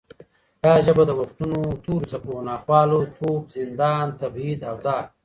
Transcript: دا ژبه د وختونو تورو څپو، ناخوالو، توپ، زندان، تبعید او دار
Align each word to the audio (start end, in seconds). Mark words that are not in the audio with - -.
دا 0.63 0.73
ژبه 0.85 1.03
د 1.07 1.11
وختونو 1.19 1.59
تورو 1.83 2.07
څپو، 2.11 2.35
ناخوالو، 2.47 2.99
توپ، 3.17 3.43
زندان، 3.57 4.05
تبعید 4.19 4.59
او 4.69 4.75
دار 4.85 5.03